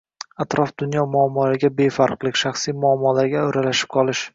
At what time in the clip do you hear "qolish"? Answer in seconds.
3.99-4.29